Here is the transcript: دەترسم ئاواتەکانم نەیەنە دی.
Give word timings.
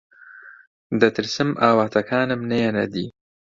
دەترسم 1.01 1.49
ئاواتەکانم 1.61 2.41
نەیەنە 2.51 2.85
دی. 2.93 3.07